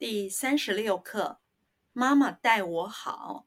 [0.00, 1.42] 第三十六课，
[1.92, 3.46] 妈妈待我好。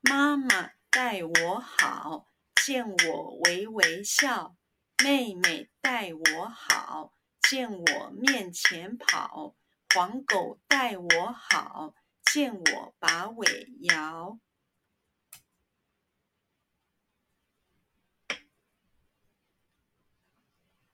[0.00, 2.28] 妈妈待我好，
[2.64, 4.56] 见我微微笑。
[5.02, 9.56] 妹妹待我好，见我面前跑。
[9.92, 14.38] 黄狗待我好，见我把尾摇。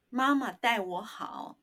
[0.09, 1.59] 妈妈待我好。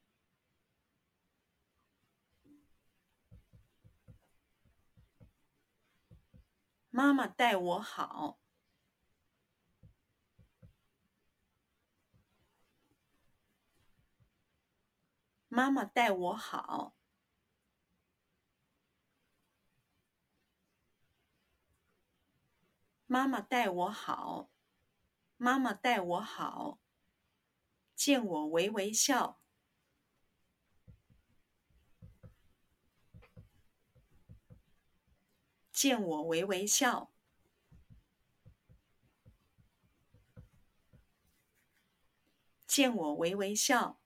[6.96, 8.40] 妈妈待我好。
[15.50, 16.96] 妈妈待我好。
[23.06, 24.50] 妈妈待我好。
[25.36, 26.80] 妈妈待我好。
[27.94, 29.42] 见我微微笑。
[35.76, 37.12] 见我微微笑。
[42.66, 44.00] 见我微微笑。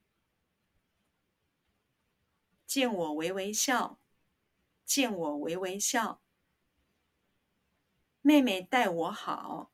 [2.66, 4.00] 见我微微笑。
[4.84, 6.24] 见我微微笑。
[8.22, 9.72] 妹妹待我好。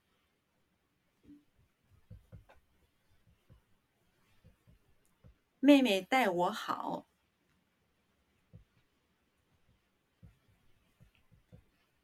[5.61, 7.07] 妹妹待我好。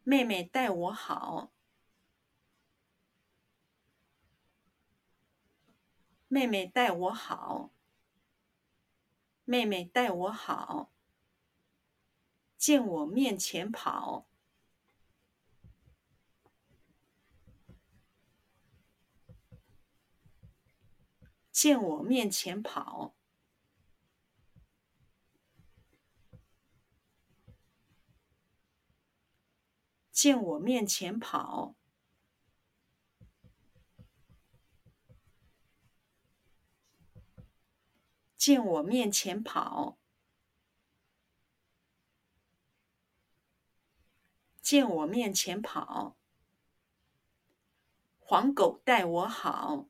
[0.04, 1.52] 妹妹待我好。
[6.28, 7.72] 妹妹待我好。
[9.46, 10.92] 妹妹待我好。
[12.58, 14.28] 见我面前跑。
[21.52, 23.14] 见我面前跑。
[30.12, 31.76] 见我面前跑，
[38.38, 39.98] 见我面前跑，
[44.62, 46.18] 见我面前跑。
[48.20, 49.90] 黄狗待我好，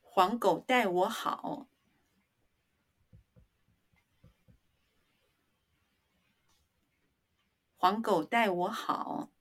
[0.00, 1.71] 黄狗待我好。
[7.82, 9.32] 黄狗待我好，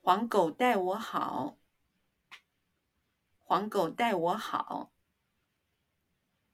[0.00, 1.58] 黄狗待我好，
[3.40, 4.92] 黄狗待我好。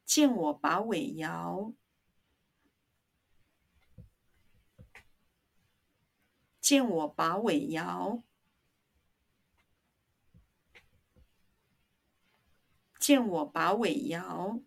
[0.06, 1.74] 见我把尾摇，
[6.58, 8.22] 见我把尾摇，
[12.98, 14.62] 见我把尾摇。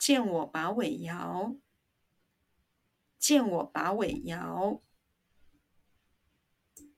[0.00, 1.54] 见我把尾摇，
[3.18, 4.80] 见我把尾摇。